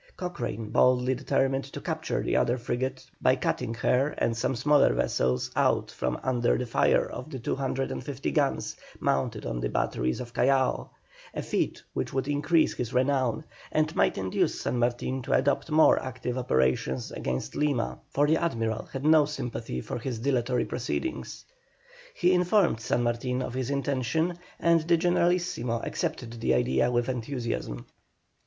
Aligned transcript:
Cochrane 0.17 0.71
boldly 0.71 1.13
determined 1.13 1.65
to 1.65 1.79
capture 1.79 2.23
the 2.23 2.35
other 2.35 2.57
frigate 2.57 3.05
by 3.21 3.35
cutting 3.35 3.75
her 3.75 4.15
and 4.17 4.35
some 4.35 4.55
smaller 4.55 4.91
vessels 4.95 5.51
out 5.55 5.91
from 5.91 6.19
under 6.23 6.57
the 6.57 6.65
fire 6.65 7.05
of 7.07 7.29
the 7.29 7.37
250 7.37 8.31
guns 8.31 8.75
mounted 8.99 9.45
on 9.45 9.59
the 9.59 9.69
batteries 9.69 10.19
of 10.19 10.33
Callao, 10.33 10.89
a 11.35 11.43
feat 11.43 11.83
which 11.93 12.13
would 12.13 12.27
increase 12.27 12.73
his 12.73 12.91
renown, 12.95 13.43
and 13.71 13.95
might 13.95 14.17
induce 14.17 14.59
San 14.59 14.79
Martin 14.79 15.21
to 15.21 15.33
adopt 15.33 15.69
more 15.69 16.01
active 16.01 16.35
operations 16.35 17.11
against 17.11 17.53
Lima, 17.55 17.99
for 18.09 18.25
the 18.25 18.37
Admiral 18.37 18.85
had 18.93 19.05
no 19.05 19.25
sympathy 19.25 19.81
for 19.81 19.99
his 19.99 20.17
dilatory 20.17 20.65
proceedings. 20.65 21.45
He 22.15 22.33
informed 22.33 22.79
San 22.79 23.03
Martin 23.03 23.43
of 23.43 23.53
his 23.53 23.69
intention, 23.69 24.39
and 24.59 24.79
the 24.81 24.97
Generalissimo 24.97 25.79
accepted 25.83 26.41
the 26.41 26.55
idea 26.55 26.89
with 26.89 27.07
enthusiasm. 27.07 27.85